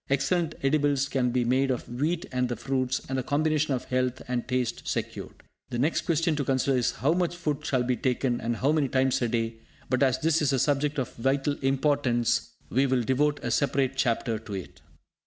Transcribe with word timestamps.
Excellent 0.09 0.55
edibles 0.63 1.07
can 1.07 1.29
be 1.29 1.45
made 1.45 1.69
of 1.69 1.87
wheat 1.87 2.25
and 2.31 2.49
the 2.49 2.55
fruits, 2.55 3.01
and 3.07 3.19
a 3.19 3.23
combination 3.23 3.75
of 3.75 3.85
health 3.85 4.19
and 4.27 4.47
taste 4.47 4.81
secured. 4.87 5.43
The 5.69 5.77
next 5.77 6.07
question 6.07 6.35
to 6.37 6.43
consider 6.43 6.75
is 6.75 6.89
how 6.93 7.13
much 7.13 7.35
food 7.35 7.63
should 7.63 7.85
be 7.85 7.97
taken, 7.97 8.41
and 8.41 8.55
how 8.55 8.71
many 8.71 8.87
times 8.87 9.21
a 9.21 9.27
day. 9.27 9.57
But, 9.91 10.01
as 10.01 10.17
this 10.17 10.41
is 10.41 10.53
a 10.53 10.57
subject 10.57 10.97
of 10.97 11.13
vital 11.17 11.53
importance, 11.61 12.49
we 12.71 12.87
will 12.87 13.03
devote 13.03 13.39
a 13.43 13.51
separate 13.51 13.95
chapter 13.95 14.39
to 14.39 14.53
it. 14.55 14.81